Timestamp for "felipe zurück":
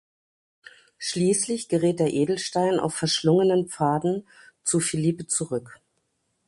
4.79-5.79